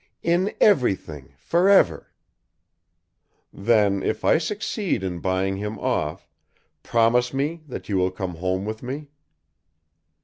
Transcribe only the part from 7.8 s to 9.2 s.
you will come home with me."